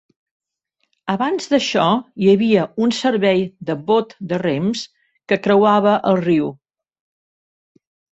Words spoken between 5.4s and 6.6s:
creuava el riu.